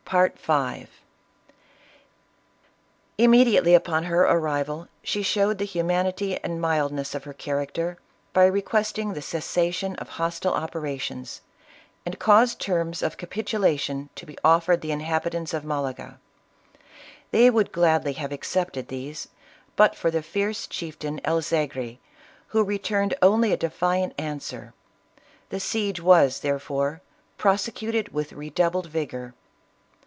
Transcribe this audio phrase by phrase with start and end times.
[0.13, 0.89] 103
[3.17, 7.97] Immediately after her arrival, she showed the hu manity and mildness of her character,
[8.33, 11.39] by requesting the cessation of hostile operations,
[12.05, 16.19] and caused terms of capitulation to be offered the inhabitants of Malaga;
[17.31, 19.29] they would gladly have accepted these
[19.77, 21.99] but for "the fierce chieftain El Zegri,
[22.47, 24.73] who returned only a defiant answer.
[25.51, 26.99] The siege was, therefore,
[27.37, 29.33] prosecuted with redoubled vigor.